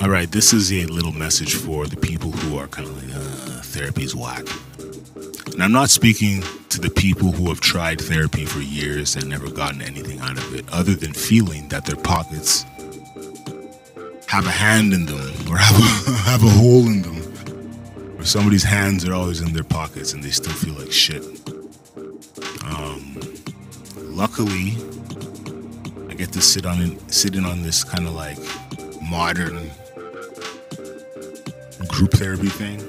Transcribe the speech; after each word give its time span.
All 0.00 0.08
right, 0.08 0.30
this 0.30 0.52
is 0.52 0.72
a 0.72 0.86
little 0.86 1.12
message 1.12 1.54
for 1.54 1.86
the 1.86 1.96
people 1.96 2.32
who 2.32 2.56
are 2.56 2.66
kind 2.66 2.88
of 2.88 2.96
like, 2.96 3.14
uh, 3.14 3.60
therapy's 3.62 4.16
whack. 4.16 4.44
And 5.52 5.62
I'm 5.62 5.70
not 5.70 5.90
speaking 5.90 6.42
to 6.70 6.80
the 6.80 6.88
people 6.88 7.30
who 7.30 7.48
have 7.50 7.60
tried 7.60 8.00
therapy 8.00 8.46
for 8.46 8.60
years 8.60 9.16
and 9.16 9.28
never 9.28 9.50
gotten 9.50 9.82
anything 9.82 10.18
out 10.20 10.38
of 10.38 10.54
it, 10.54 10.64
other 10.72 10.94
than 10.94 11.12
feeling 11.12 11.68
that 11.68 11.84
their 11.84 11.96
pockets 11.96 12.64
have 14.26 14.46
a 14.46 14.50
hand 14.50 14.94
in 14.94 15.04
them 15.04 15.34
or 15.48 15.58
have 15.58 15.76
a, 15.78 16.12
have 16.30 16.42
a 16.42 16.48
hole 16.48 16.86
in 16.86 17.02
them, 17.02 18.18
or 18.18 18.24
somebody's 18.24 18.64
hands 18.64 19.06
are 19.06 19.12
always 19.12 19.42
in 19.42 19.52
their 19.52 19.62
pockets 19.62 20.14
and 20.14 20.24
they 20.24 20.30
still 20.30 20.54
feel 20.54 20.74
like 20.74 20.90
shit. 20.90 21.22
Um, 22.64 23.20
luckily, 23.96 24.74
I 26.08 26.14
get 26.14 26.32
to 26.32 26.40
sit 26.40 26.64
on 26.64 26.98
sit 27.10 27.36
in 27.36 27.44
on 27.44 27.62
this 27.62 27.84
kind 27.84 28.06
of 28.08 28.14
like 28.14 28.38
modern 29.12 29.70
group 31.86 32.12
therapy 32.12 32.48
thing. 32.48 32.80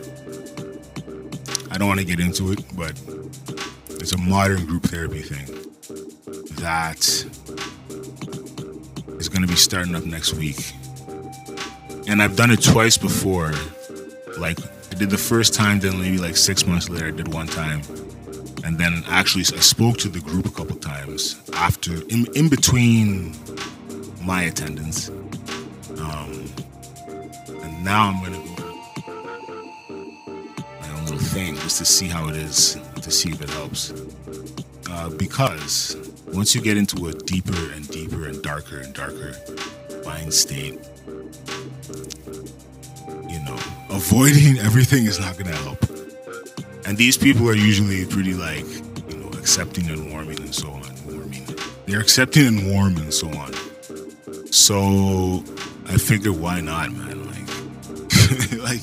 I 1.70 1.78
don't 1.78 1.90
want 1.90 2.00
to 2.00 2.06
get 2.06 2.22
into 2.22 2.54
it, 2.54 2.64
but 2.78 2.94
it's 3.90 4.14
a 4.14 4.18
modern 4.18 4.66
group 4.66 4.84
therapy 4.84 5.22
thing 5.22 5.46
that 6.62 7.02
is 9.20 9.28
going 9.28 9.42
to 9.42 9.50
be 9.50 9.58
starting 9.58 9.96
up 9.96 10.06
next 10.06 10.36
week. 10.36 10.72
And 12.08 12.22
I've 12.22 12.38
done 12.38 12.52
it 12.52 12.64
twice 12.64 12.98
before. 12.98 13.52
Like, 14.38 14.60
I 14.92 14.96
did 14.96 15.10
the 15.10 15.18
first 15.18 15.54
time, 15.54 15.82
then 15.82 16.00
maybe 16.00 16.20
like 16.20 16.38
six 16.38 16.66
months 16.66 16.88
later, 16.88 17.08
I 17.08 17.12
did 17.12 17.34
one 17.34 17.48
time. 17.48 17.82
And 18.64 18.78
then 18.78 19.04
actually, 19.08 19.42
I 19.42 19.60
spoke 19.60 19.98
to 19.98 20.08
the 20.08 20.22
group 20.22 20.46
a 20.46 20.52
couple 20.52 20.78
times 20.78 21.42
after, 21.52 21.96
in, 22.08 22.28
in 22.34 22.48
between 22.48 23.36
my 24.22 24.44
attendance. 24.44 25.12
Now 27.84 28.08
I'm 28.08 28.24
to 28.24 28.40
go 28.40 28.64
my 30.80 30.90
own 30.90 31.04
little 31.04 31.20
thing 31.20 31.56
just 31.56 31.80
to 31.80 31.86
see 31.86 32.08
how 32.08 32.30
it 32.30 32.38
is, 32.38 32.78
to 33.02 33.12
see 33.12 33.32
if 33.32 33.42
it 33.42 33.50
helps. 33.50 33.92
Uh, 34.90 35.10
because 35.10 35.98
once 36.28 36.56
you 36.56 36.62
get 36.62 36.78
into 36.78 37.08
a 37.08 37.14
deeper 37.14 37.74
and 37.74 37.86
deeper 37.90 38.28
and 38.28 38.42
darker 38.42 38.78
and 38.78 38.94
darker 38.94 39.34
mind 40.06 40.34
state, 40.34 40.80
you 43.28 43.42
know, 43.44 43.60
avoiding 43.90 44.58
everything 44.60 45.06
is 45.06 45.20
not 45.20 45.36
to 45.36 45.44
help. 45.44 45.84
And 46.88 46.98
these 46.98 47.18
people 47.18 47.50
are 47.50 47.56
usually 47.56 48.06
pretty 48.06 48.34
like, 48.34 48.66
you 49.10 49.18
know, 49.18 49.28
accepting 49.38 49.90
and 49.90 50.10
warming 50.10 50.40
and 50.40 50.56
so 50.56 50.70
on. 50.70 50.84
Warming. 51.06 51.46
They're 51.86 52.00
accepting 52.00 52.48
and 52.48 52.72
warm 52.72 52.96
and 52.96 53.14
so 53.14 53.28
on. 53.28 53.52
So 54.54 55.44
I 55.88 55.98
figured, 55.98 56.40
why 56.40 56.62
not, 56.62 56.94
man? 56.94 57.23
Like, 58.64 58.82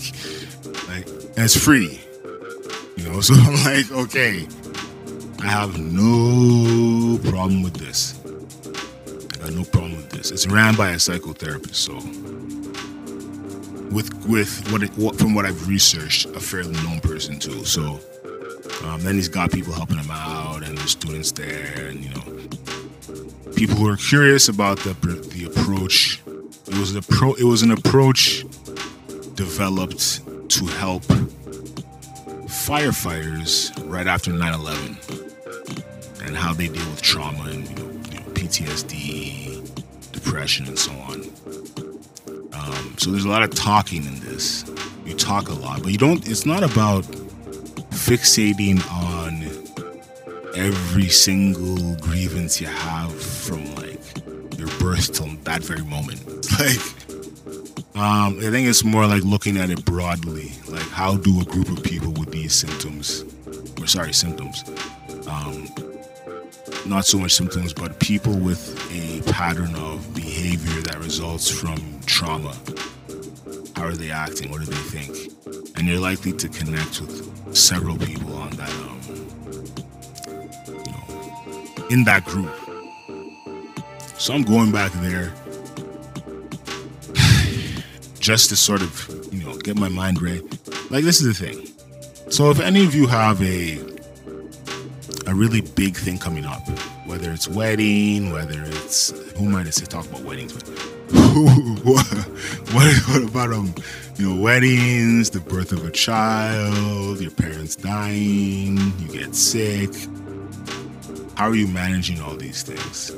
like, 0.88 1.06
it's 1.38 1.56
free. 1.56 1.98
You 2.96 3.04
know, 3.04 3.20
so 3.22 3.32
I'm 3.34 3.64
like, 3.64 3.90
okay, 3.90 4.46
I 5.42 5.46
have 5.46 5.78
no 5.78 7.18
problem 7.30 7.62
with 7.62 7.74
this. 7.74 8.20
I 9.34 9.44
got 9.44 9.54
no 9.54 9.64
problem 9.64 9.96
with 9.96 10.10
this. 10.10 10.30
It's 10.30 10.46
ran 10.46 10.76
by 10.76 10.90
a 10.90 10.96
psychotherapist, 10.96 11.76
so 11.76 11.94
with 13.90 14.12
with 14.26 14.70
what, 14.70 14.82
it, 14.82 14.90
what 14.98 15.16
from 15.16 15.34
what 15.34 15.46
I've 15.46 15.66
researched, 15.66 16.26
a 16.26 16.40
fairly 16.40 16.74
known 16.84 17.00
person 17.00 17.38
too. 17.38 17.64
So 17.64 18.00
um, 18.84 19.00
then 19.00 19.14
he's 19.14 19.28
got 19.28 19.50
people 19.50 19.72
helping 19.72 19.96
him 19.96 20.10
out, 20.10 20.62
and 20.62 20.76
there's 20.76 20.90
students 20.90 21.32
there, 21.32 21.86
and 21.86 22.04
you 22.04 22.10
know, 22.10 23.52
people 23.54 23.76
who 23.76 23.88
are 23.88 23.96
curious 23.96 24.48
about 24.48 24.78
the 24.80 24.92
the 25.34 25.46
approach. 25.46 26.20
It 26.66 26.78
was 26.78 26.94
an 26.94 27.02
pro. 27.02 27.32
It 27.34 27.44
was 27.44 27.62
an 27.62 27.72
approach 27.72 28.44
developed 29.40 30.20
to 30.50 30.66
help 30.66 31.02
firefighters 32.44 33.72
right 33.90 34.06
after 34.06 34.32
9/11 34.32 34.98
and 36.26 36.36
how 36.36 36.52
they 36.52 36.68
deal 36.68 36.84
with 36.90 37.00
trauma 37.00 37.44
and 37.44 37.66
you 37.70 38.20
know, 38.20 38.26
PTSD, 38.34 39.62
depression, 40.12 40.66
and 40.66 40.78
so 40.78 40.92
on. 40.92 41.22
Um, 42.52 42.94
so 42.98 43.10
there's 43.10 43.24
a 43.24 43.30
lot 43.30 43.42
of 43.42 43.54
talking 43.54 44.04
in 44.04 44.20
this. 44.20 44.66
You 45.06 45.14
talk 45.14 45.48
a 45.48 45.54
lot, 45.54 45.82
but 45.82 45.90
you 45.90 45.96
don't. 45.96 46.28
It's 46.28 46.44
not 46.44 46.62
about 46.62 47.04
fixating 48.08 48.78
on 48.92 49.32
every 50.54 51.08
single 51.08 51.96
grievance 51.96 52.60
you 52.60 52.66
have 52.66 53.10
from 53.18 53.74
like 53.76 54.02
your 54.58 54.68
birth 54.78 55.14
till 55.14 55.28
that 55.44 55.62
very 55.62 55.84
moment. 55.84 56.20
Like 56.60 57.09
um, 58.00 58.38
I 58.38 58.50
think 58.50 58.66
it's 58.66 58.82
more 58.82 59.06
like 59.06 59.22
looking 59.24 59.58
at 59.58 59.68
it 59.68 59.84
broadly. 59.84 60.52
Like, 60.68 60.88
how 60.88 61.16
do 61.16 61.38
a 61.40 61.44
group 61.44 61.68
of 61.68 61.82
people 61.82 62.12
with 62.12 62.30
these 62.30 62.54
symptoms, 62.54 63.24
or 63.78 63.86
sorry, 63.86 64.14
symptoms, 64.14 64.64
um, 65.28 65.68
not 66.86 67.04
so 67.04 67.18
much 67.18 67.34
symptoms, 67.34 67.74
but 67.74 68.00
people 68.00 68.34
with 68.34 68.74
a 68.90 69.20
pattern 69.30 69.74
of 69.74 70.14
behavior 70.14 70.80
that 70.82 70.98
results 70.98 71.50
from 71.50 71.76
trauma, 72.06 72.56
how 73.76 73.84
are 73.84 73.92
they 73.92 74.10
acting? 74.10 74.50
What 74.50 74.60
do 74.60 74.66
they 74.66 74.98
think? 74.98 75.76
And 75.76 75.86
you're 75.86 76.00
likely 76.00 76.32
to 76.32 76.48
connect 76.48 77.02
with 77.02 77.54
several 77.54 77.98
people 77.98 78.34
on 78.34 78.50
that, 78.52 78.70
um, 78.70 79.00
you 80.68 80.92
know, 80.92 81.86
in 81.90 82.04
that 82.04 82.24
group. 82.24 82.50
So 84.16 84.32
I'm 84.32 84.42
going 84.42 84.72
back 84.72 84.92
there 84.92 85.34
just 88.20 88.50
to 88.50 88.56
sort 88.56 88.82
of, 88.82 89.08
you 89.32 89.42
know, 89.42 89.56
get 89.56 89.76
my 89.76 89.88
mind 89.88 90.22
right. 90.22 90.42
Like 90.90 91.04
this 91.04 91.20
is 91.20 91.26
the 91.38 91.46
thing. 91.46 91.66
So 92.30 92.50
if 92.50 92.60
any 92.60 92.84
of 92.84 92.94
you 92.94 93.06
have 93.08 93.42
a 93.42 93.78
a 95.26 95.34
really 95.34 95.60
big 95.60 95.96
thing 95.96 96.18
coming 96.18 96.44
up, 96.44 96.66
whether 97.06 97.32
it's 97.32 97.48
wedding, 97.48 98.32
whether 98.32 98.62
it's 98.62 99.10
who 99.36 99.48
might 99.48 99.66
I 99.66 99.70
say 99.70 99.86
talk 99.86 100.06
about 100.06 100.22
weddings, 100.22 100.52
but 100.52 100.68
what, 101.84 102.06
what 102.72 103.22
about 103.28 103.52
um 103.52 103.74
you 104.16 104.28
know 104.28 104.40
weddings, 104.40 105.30
the 105.30 105.40
birth 105.40 105.72
of 105.72 105.84
a 105.84 105.90
child, 105.90 107.20
your 107.20 107.30
parents 107.30 107.74
dying, 107.74 108.76
you 108.98 109.08
get 109.08 109.34
sick. 109.34 109.90
How 111.36 111.48
are 111.48 111.54
you 111.54 111.68
managing 111.68 112.20
all 112.20 112.36
these 112.36 112.62
things? 112.62 113.10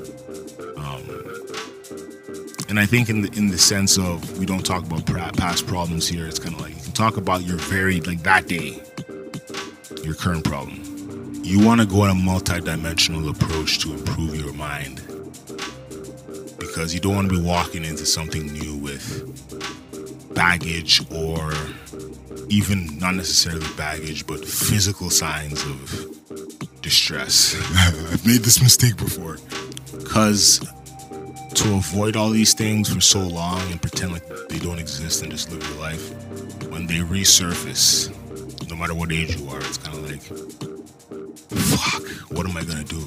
And 2.73 2.81
I 2.81 2.87
think 2.87 3.11
in 3.11 3.21
the 3.21 3.31
in 3.37 3.49
the 3.49 3.59
sense 3.59 3.99
of 3.99 4.39
we 4.39 4.47
don't 4.47 4.65
talk 4.65 4.87
about 4.87 5.05
past 5.37 5.67
problems 5.67 6.09
here. 6.09 6.27
It's 6.27 6.39
kind 6.39 6.55
of 6.55 6.61
like 6.63 6.75
you 6.75 6.81
can 6.81 6.93
talk 6.93 7.19
about 7.19 7.43
your 7.43 7.59
very 7.59 8.01
like 8.01 8.23
that 8.23 8.49
day, 8.49 8.81
your 10.03 10.15
current 10.15 10.43
problem. 10.43 10.81
You 11.45 11.63
want 11.63 11.83
to 11.83 11.87
go 11.87 12.05
on 12.05 12.09
a 12.09 12.15
multi-dimensional 12.15 13.29
approach 13.29 13.81
to 13.81 13.93
improve 13.93 14.37
your 14.37 14.55
mind 14.55 15.03
because 16.59 16.95
you 16.95 17.01
don't 17.01 17.15
want 17.15 17.29
to 17.31 17.39
be 17.39 17.47
walking 17.47 17.85
into 17.85 18.07
something 18.07 18.47
new 18.47 18.79
with 18.79 19.05
baggage 20.35 21.03
or 21.13 21.53
even 22.49 22.99
not 22.99 23.17
necessarily 23.17 23.67
baggage, 23.77 24.27
but 24.27 24.43
physical 24.43 25.11
signs 25.11 25.63
of 25.67 26.81
distress. 26.81 27.55
I've 28.11 28.27
made 28.27 28.41
this 28.41 28.63
mistake 28.63 28.97
before 28.97 29.37
because 29.93 30.67
to 31.63 31.77
avoid 31.77 32.17
all 32.17 32.31
these 32.31 32.55
things 32.55 32.93
for 32.93 33.01
so 33.01 33.21
long 33.21 33.61
and 33.71 33.81
pretend 33.81 34.13
like 34.13 34.27
they 34.49 34.59
don't 34.59 34.81
exist 34.81 35.23
and 35.23 35.31
just 35.31 35.49
live 35.53 35.63
your 35.71 35.79
life, 35.79 36.11
when 36.71 36.89
they 36.89 36.97
resurface, 36.97 38.11
no 38.69 38.75
matter 38.75 38.95
what 38.95 39.13
age 39.13 39.37
you 39.37 39.49
are, 39.49 39.61
it's 39.61 39.79
kind 39.79 39.97
of 39.97 40.11
like, 40.11 40.21
fuck, 41.51 42.03
what 42.33 42.49
am 42.49 42.57
I 42.57 42.65
gonna 42.65 42.83
do? 42.83 42.99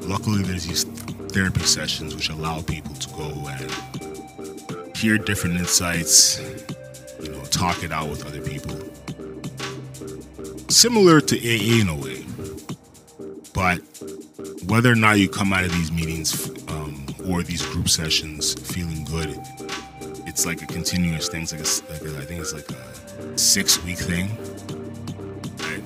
Luckily, 0.00 0.42
there's 0.42 0.66
these 0.66 0.82
therapy 1.32 1.60
sessions 1.60 2.12
which 2.16 2.28
allow 2.28 2.60
people 2.60 2.92
to 2.96 3.08
go 3.10 3.30
and 3.46 4.96
hear 4.96 5.16
different 5.16 5.56
insights, 5.56 6.40
you 7.22 7.28
know, 7.28 7.40
talk 7.44 7.84
it 7.84 7.92
out 7.92 8.08
with 8.08 8.26
other 8.26 8.40
people. 8.40 8.76
Similar 10.68 11.20
to 11.20 11.36
AA 11.36 11.82
in 11.82 11.88
a 11.88 11.94
way, 11.94 12.24
but 13.54 13.80
whether 14.66 14.90
or 14.90 14.96
not 14.96 15.20
you 15.20 15.28
come 15.28 15.52
out 15.52 15.62
of 15.62 15.70
these 15.70 15.92
meetings 15.92 16.50
or 17.30 17.42
these 17.42 17.64
group 17.66 17.88
sessions 17.88 18.54
feeling 18.54 19.04
good, 19.04 19.38
it's 20.26 20.46
like 20.46 20.62
a 20.62 20.66
continuous 20.66 21.28
thing. 21.28 21.42
It's 21.42 21.52
like, 21.52 22.00
a, 22.00 22.04
like 22.04 22.14
a, 22.14 22.18
I 22.18 22.24
think 22.24 22.40
it's 22.40 22.52
like 22.52 22.68
a 22.70 23.38
six 23.38 23.82
week 23.84 23.98
thing. 23.98 24.28
Right? 25.58 25.82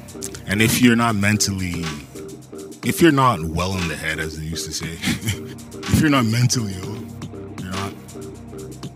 And 0.46 0.62
if 0.62 0.80
you're 0.80 0.96
not 0.96 1.14
mentally, 1.16 1.84
if 2.82 3.02
you're 3.02 3.12
not 3.12 3.44
well 3.44 3.76
in 3.76 3.88
the 3.88 3.96
head, 3.96 4.18
as 4.18 4.38
they 4.38 4.44
used 4.44 4.64
to 4.66 4.72
say, 4.72 4.88
if 4.92 6.00
you're 6.00 6.10
not 6.10 6.24
mentally 6.24 6.74
ill, 6.74 6.96
you're 7.60 7.72
not 7.72 7.92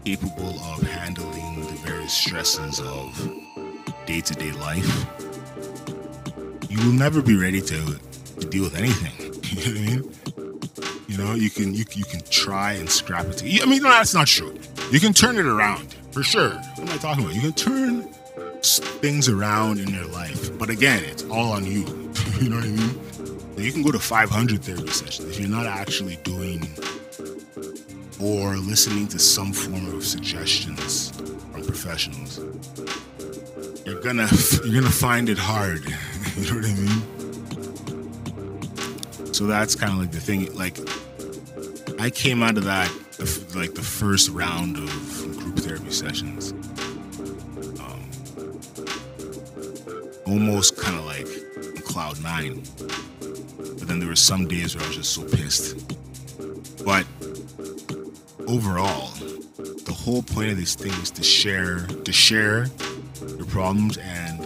capable 0.05 0.59
of 0.61 0.83
handling 0.83 1.61
the 1.61 1.79
various 1.85 2.13
stresses 2.13 2.81
of 2.81 3.15
day 4.07 4.21
to 4.23 4.35
day 4.35 4.53
life, 4.53 5.07
you 6.71 6.79
will 6.79 6.93
never 6.93 7.21
be 7.21 7.37
ready 7.37 7.61
to, 7.61 7.99
to 8.41 8.47
deal 8.49 8.65
with 8.65 8.75
anything. 8.75 9.13
you 9.45 9.75
know 9.75 9.81
what 9.81 9.91
I 9.91 9.97
mean? 9.97 10.18
You 11.29 11.35
know, 11.35 11.41
you 11.41 11.51
can 11.51 11.75
you, 11.75 11.85
you 11.93 12.05
can 12.07 12.23
try 12.31 12.73
and 12.73 12.89
scrap 12.89 13.27
it. 13.27 13.43
I 13.63 13.67
mean, 13.67 13.83
no, 13.83 13.91
that's 13.91 14.15
not 14.15 14.29
true. 14.29 14.59
You 14.91 14.99
can 14.99 15.13
turn 15.13 15.37
it 15.37 15.45
around, 15.45 15.93
for 16.11 16.23
sure. 16.23 16.53
What 16.53 16.79
am 16.79 16.89
I 16.89 16.97
talking 16.97 17.25
about? 17.25 17.35
You 17.35 17.43
can 17.43 17.53
turn 17.53 18.03
things 18.63 19.29
around 19.29 19.79
in 19.79 19.91
your 19.91 20.07
life, 20.07 20.59
but 20.59 20.71
again, 20.71 21.05
it's 21.05 21.25
all 21.25 21.53
on 21.53 21.67
you. 21.67 21.81
you 22.41 22.49
know 22.49 22.57
what 22.57 22.65
I 22.65 22.69
mean? 22.69 22.99
You 23.59 23.71
can 23.73 23.83
go 23.83 23.93
to 23.93 23.99
500 23.99 24.63
therapy 24.63 24.89
sessions 24.89 25.29
if 25.29 25.39
you're 25.39 25.51
not 25.51 25.67
actually 25.67 26.17
doing 26.25 26.67
or 28.19 28.57
listening 28.57 29.07
to 29.09 29.19
some 29.19 29.53
form 29.53 29.95
of 29.95 30.07
suggestions 30.07 31.11
from 31.11 31.63
professionals. 31.63 32.39
You're 33.85 34.01
gonna 34.01 34.29
you're 34.65 34.81
gonna 34.81 34.91
find 34.91 35.29
it 35.29 35.37
hard. 35.37 35.85
you 36.39 36.51
know 36.51 36.57
what 36.57 36.65
I 36.65 36.73
mean? 36.73 37.19
So 39.35 39.47
that's 39.47 39.75
kind 39.75 39.93
of 39.93 39.99
like 39.99 40.11
the 40.11 40.21
thing. 40.21 40.53
Like 40.57 40.79
I 42.01 42.11
came 42.11 42.43
out 42.43 42.57
of 42.57 42.65
that 42.65 42.91
like 43.55 43.75
the 43.75 43.83
first 43.83 44.31
round 44.31 44.77
of 44.77 45.39
group 45.39 45.59
therapy 45.59 45.91
sessions, 45.91 46.53
um, 47.81 48.09
almost 50.25 50.77
kind 50.77 50.97
of 50.97 51.05
like 51.05 51.85
cloud 51.85 52.23
nine. 52.23 52.63
But 53.19 53.89
then 53.89 53.99
there 53.99 54.09
were 54.09 54.17
some 54.17 54.47
days 54.47 54.77
where 54.77 54.85
I 54.85 54.89
was 54.89 54.97
just 54.97 55.13
so 55.13 55.25
pissed. 55.25 55.77
But 56.85 57.05
overall, 58.47 59.09
the 59.57 59.95
whole 59.95 60.23
point 60.23 60.53
of 60.53 60.57
this 60.57 60.77
thing 60.77 60.93
is 61.03 61.11
to 61.13 61.23
share, 61.25 61.81
to 61.81 62.13
share 62.13 62.67
your 63.37 63.47
problems, 63.47 63.99
and 63.99 64.41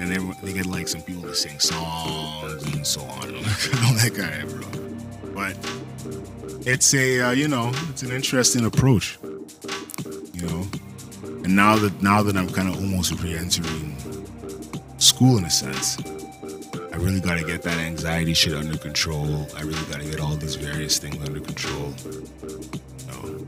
and 0.00 0.10
they, 0.10 0.18
they 0.42 0.52
get 0.52 0.66
like 0.66 0.88
some 0.88 1.02
people 1.02 1.22
to 1.22 1.34
sing 1.34 1.60
songs 1.60 2.64
and 2.74 2.84
so 2.84 3.00
on. 3.02 3.28
I'm 3.28 3.96
that 3.98 4.12
guy, 4.16 4.42
bro. 4.50 5.32
But 5.32 5.56
it's 6.66 6.94
a 6.94 7.20
uh, 7.20 7.30
you 7.30 7.48
know 7.48 7.70
it's 7.90 8.02
an 8.02 8.12
interesting 8.12 8.64
approach 8.64 9.18
you 10.42 10.48
know? 10.48 10.66
And 11.44 11.56
now 11.56 11.76
that 11.76 12.02
now 12.02 12.22
that 12.22 12.36
i'm 12.36 12.48
kind 12.48 12.68
of 12.68 12.76
almost 12.76 13.12
re-entering 13.22 13.96
school 14.98 15.38
in 15.38 15.44
a 15.44 15.50
sense 15.50 15.98
i 16.92 16.96
really 16.96 17.20
got 17.20 17.38
to 17.38 17.44
get 17.44 17.62
that 17.62 17.78
anxiety 17.78 18.34
shit 18.34 18.54
under 18.54 18.76
control. 18.76 19.46
I 19.56 19.62
really 19.62 19.84
got 19.90 20.00
to 20.00 20.04
get 20.08 20.20
all 20.20 20.36
these 20.36 20.56
various 20.56 20.98
things 20.98 21.16
under 21.26 21.40
control 21.40 21.94
you 22.04 23.06
know? 23.08 23.46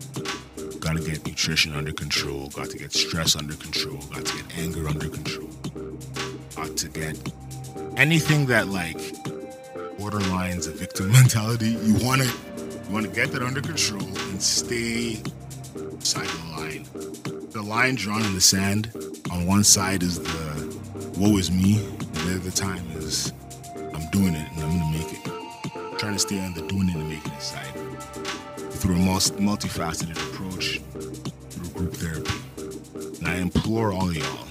Got 0.79 0.97
to 0.97 1.03
get 1.03 1.27
nutrition 1.27 1.75
under 1.75 1.93
control 1.93 2.49
got 2.51 2.71
to 2.71 2.79
get 2.79 2.93
stress 2.93 3.37
under 3.37 3.55
control 3.55 3.99
got 4.13 4.25
to 4.25 4.37
get 4.37 4.59
anger 4.59 4.89
under 4.89 5.09
control 5.09 5.51
got 6.57 6.77
to 6.77 6.89
get 6.89 7.17
anything 7.97 8.47
that 8.47 8.69
like 8.69 9.01
borderlines 10.05 10.69
a 10.69 10.71
victim 10.71 11.11
mentality 11.13 11.71
you 11.83 11.95
want 12.05 12.21
to 12.21 12.29
you 12.29 12.93
want 12.93 13.07
to 13.07 13.13
get 13.13 13.33
that 13.33 13.43
under 13.43 13.63
control 13.63 14.03
and 14.03 14.43
stay 14.43 15.15
side 16.01 16.27
of 16.27 16.45
the 16.45 16.51
line. 16.61 16.87
The 17.51 17.63
line 17.63 17.95
drawn 17.95 18.23
in 18.23 18.35
the 18.35 18.41
sand, 18.41 18.93
on 19.31 19.47
one 19.47 19.65
side 19.65 20.03
is 20.03 20.21
the 20.21 20.79
woe 21.19 21.39
is 21.39 21.51
me, 21.51 21.83
and 21.83 22.17
the 22.17 22.37
other 22.37 22.51
time 22.51 22.85
is 22.97 23.33
I'm 23.79 24.11
doing 24.11 24.35
it 24.35 24.47
and 24.53 24.63
I'm 24.63 24.79
gonna 24.79 24.93
make 24.93 25.11
it. 25.11 25.75
I'm 25.75 25.97
trying 25.97 26.13
to 26.13 26.19
stay 26.19 26.39
on 26.39 26.53
the 26.53 26.61
doing 26.63 26.91
it 26.91 26.97
and 26.97 27.09
making 27.09 27.33
it 27.33 27.43
side 27.43 27.73
through 28.75 28.97
a 28.97 28.99
multifaceted 28.99 30.17
approach 30.29 30.81
through 31.49 31.71
group 31.71 31.95
therapy. 31.95 33.19
And 33.21 33.29
I 33.29 33.37
implore 33.37 33.93
all 33.93 34.13
y'all 34.13 34.47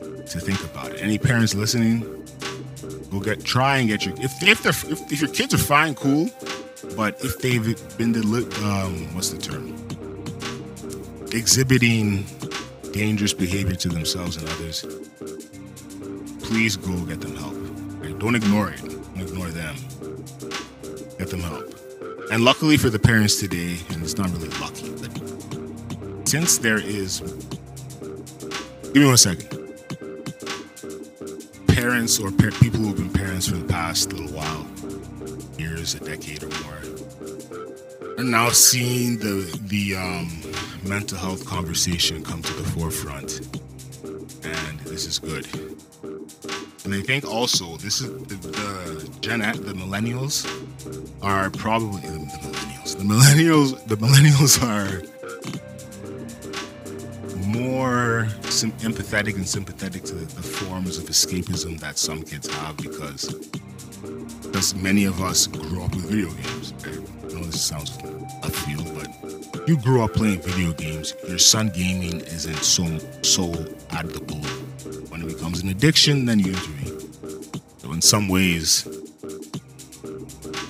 to 0.00 0.40
think 0.40 0.62
about 0.62 0.92
it. 0.92 1.02
Any 1.02 1.18
parents 1.18 1.54
listening, 1.54 2.19
go 3.10 3.20
get 3.20 3.44
try 3.44 3.78
and 3.78 3.88
get 3.88 4.06
your 4.06 4.14
if 4.18 4.42
if, 4.42 4.66
if, 4.66 5.12
if 5.12 5.20
your 5.20 5.30
kids 5.30 5.54
are 5.54 5.58
fine, 5.58 5.94
cool. 5.94 6.30
But 6.96 7.22
if 7.24 7.38
they've 7.38 7.76
been 7.98 8.12
the 8.12 8.22
um, 8.64 9.14
what's 9.14 9.30
the 9.30 9.38
term? 9.38 9.74
Exhibiting 11.32 12.24
dangerous 12.92 13.32
behavior 13.32 13.76
to 13.76 13.88
themselves 13.88 14.36
and 14.36 14.48
others, 14.48 14.84
please 16.42 16.76
go 16.76 16.96
get 17.04 17.20
them 17.20 17.36
help. 17.36 17.54
Don't 18.18 18.34
ignore 18.34 18.70
it. 18.70 18.80
Don't 18.80 19.20
ignore 19.20 19.48
them. 19.48 19.76
Get 21.18 21.30
them 21.30 21.40
help. 21.40 21.74
And 22.32 22.44
luckily 22.44 22.76
for 22.76 22.90
the 22.90 22.98
parents 22.98 23.40
today, 23.40 23.78
and 23.90 24.02
it's 24.02 24.16
not 24.16 24.30
really 24.30 24.50
lucky, 24.60 24.90
but 24.90 26.28
since 26.28 26.58
there 26.58 26.78
is, 26.78 27.20
give 28.92 28.96
me 28.96 29.06
one 29.06 29.16
second. 29.16 29.59
Parents 31.80 32.20
or 32.20 32.30
people 32.30 32.78
who've 32.80 32.94
been 32.94 33.08
parents 33.08 33.48
for 33.48 33.56
the 33.56 33.66
past 33.66 34.12
little 34.12 34.36
while 34.36 34.66
years, 35.58 35.94
a 35.94 36.00
decade 36.00 36.42
or 36.42 36.50
more, 36.60 38.18
are 38.18 38.22
now 38.22 38.50
seeing 38.50 39.18
the 39.18 39.48
the 39.68 39.96
um, 39.96 40.28
mental 40.86 41.16
health 41.16 41.46
conversation 41.46 42.22
come 42.22 42.42
to 42.42 42.52
the 42.52 42.64
forefront, 42.72 43.40
and 44.44 44.80
this 44.80 45.06
is 45.06 45.18
good. 45.18 45.46
And 46.84 46.94
I 46.94 47.00
think 47.00 47.24
also 47.24 47.78
this 47.78 48.02
is 48.02 48.10
the, 48.24 48.34
the 48.34 49.18
Gen 49.22 49.40
the 49.40 49.72
millennials 49.72 50.44
are 51.22 51.48
probably 51.48 52.02
the 52.02 52.18
millennials. 52.18 52.98
The 52.98 53.04
millennials, 53.04 53.86
the 53.86 53.96
millennials 53.96 54.62
are 54.62 55.00
sim- 58.60 58.72
empathetic 58.92 59.36
and 59.36 59.48
sympathetic 59.48 60.02
to 60.04 60.14
the, 60.14 60.26
the 60.34 60.42
forms 60.42 60.98
of 60.98 61.04
escapism 61.04 61.80
that 61.80 61.96
some 61.96 62.22
kids 62.22 62.46
have 62.46 62.76
because 62.76 63.32
because 64.42 64.74
many 64.74 65.06
of 65.06 65.22
us 65.22 65.46
grew 65.46 65.82
up 65.82 65.94
with 65.94 66.04
video 66.10 66.30
games. 66.30 66.74
I 66.84 67.32
know 67.32 67.44
this 67.44 67.62
sounds 67.62 67.96
a 68.42 68.50
field, 68.50 68.86
but 68.94 69.68
you 69.68 69.78
grew 69.78 70.02
up 70.02 70.12
playing 70.12 70.42
video 70.42 70.72
games. 70.72 71.14
Your 71.26 71.38
son 71.38 71.70
gaming 71.74 72.20
isn't 72.20 72.62
so 72.62 72.84
so 73.22 73.46
blue. 73.48 74.50
When 75.08 75.22
it 75.22 75.28
becomes 75.28 75.62
an 75.62 75.70
addiction, 75.70 76.26
then 76.26 76.40
you 76.40 76.52
intervene. 76.52 77.12
So 77.78 77.92
in 77.92 78.02
some 78.02 78.28
ways, 78.28 78.84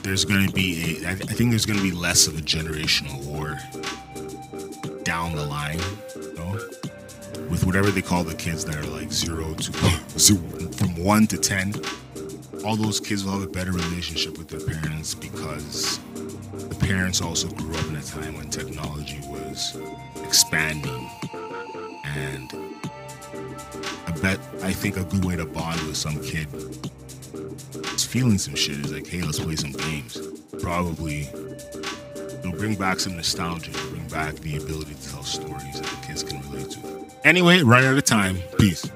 there's 0.02 0.24
going 0.24 0.46
to 0.46 0.52
be 0.52 1.04
a. 1.04 1.10
I 1.10 1.14
think 1.14 1.50
there's 1.50 1.66
going 1.66 1.78
to 1.78 1.84
be 1.84 1.92
less 1.92 2.28
of 2.28 2.38
a 2.38 2.42
generational 2.42 3.24
war 3.24 3.58
down 5.02 5.34
the 5.34 5.44
line, 5.44 5.80
you 6.14 6.34
know, 6.34 6.89
with 7.50 7.64
whatever 7.64 7.90
they 7.90 8.02
call 8.02 8.24
the 8.24 8.34
kids 8.34 8.64
that 8.64 8.76
are 8.76 8.86
like 8.86 9.12
zero 9.12 9.54
to 9.54 9.72
from 10.76 10.96
one 11.04 11.26
to 11.26 11.36
ten 11.36 11.74
all 12.64 12.76
those 12.76 13.00
kids 13.00 13.24
will 13.24 13.32
have 13.32 13.42
a 13.42 13.52
better 13.52 13.72
relationship 13.72 14.36
with 14.38 14.48
their 14.48 14.60
parents 14.60 15.14
because 15.14 15.98
the 16.68 16.76
parents 16.80 17.22
also 17.22 17.48
grew 17.48 17.74
up 17.74 17.86
in 17.88 17.96
a 17.96 18.02
time 18.02 18.36
when 18.36 18.48
technology 18.50 19.18
was 19.28 19.76
expanding 20.24 21.10
and 22.04 22.52
I 24.06 24.12
bet 24.20 24.38
I 24.62 24.72
think 24.72 24.96
a 24.96 25.04
good 25.04 25.24
way 25.24 25.36
to 25.36 25.46
bond 25.46 25.80
with 25.82 25.96
some 25.96 26.20
kid 26.22 26.48
is 27.94 28.04
feeling 28.04 28.38
some 28.38 28.54
shit 28.54 28.78
is 28.78 28.92
like, 28.92 29.06
hey, 29.06 29.22
let's 29.22 29.38
play 29.38 29.56
some 29.56 29.72
games. 29.72 30.18
Probably 30.60 31.28
it'll 32.40 32.52
bring 32.52 32.74
back 32.74 33.00
some 33.00 33.16
nostalgia, 33.16 33.70
bring 33.70 34.06
back 34.08 34.34
the 34.36 34.56
ability 34.56 34.94
to 34.94 35.10
tell 35.10 35.22
stories 35.22 35.80
that 35.80 35.86
the 35.86 36.06
kids 36.06 36.22
can 36.22 36.40
relate 36.50 36.70
to. 36.70 36.99
Anyway, 37.24 37.62
right 37.62 37.84
out 37.84 37.98
of 37.98 38.04
time. 38.04 38.38
Peace. 38.58 38.90